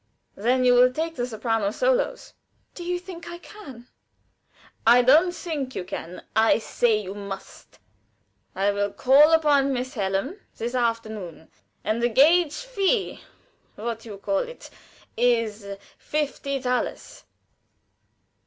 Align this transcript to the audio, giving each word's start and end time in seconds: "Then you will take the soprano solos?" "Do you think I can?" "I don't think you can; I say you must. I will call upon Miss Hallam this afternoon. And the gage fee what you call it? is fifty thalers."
"Then 0.35 0.65
you 0.65 0.73
will 0.73 0.91
take 0.91 1.15
the 1.15 1.27
soprano 1.27 1.69
solos?" 1.69 2.33
"Do 2.73 2.83
you 2.83 2.97
think 2.97 3.29
I 3.29 3.37
can?" 3.37 3.85
"I 4.87 5.03
don't 5.03 5.31
think 5.31 5.75
you 5.75 5.83
can; 5.83 6.23
I 6.35 6.57
say 6.57 6.99
you 6.99 7.13
must. 7.13 7.77
I 8.55 8.71
will 8.71 8.91
call 8.93 9.31
upon 9.31 9.71
Miss 9.73 9.93
Hallam 9.93 10.39
this 10.57 10.73
afternoon. 10.73 11.49
And 11.83 12.01
the 12.01 12.09
gage 12.09 12.55
fee 12.55 13.21
what 13.75 14.03
you 14.03 14.17
call 14.17 14.39
it? 14.39 14.71
is 15.15 15.67
fifty 15.99 16.59
thalers." 16.59 17.23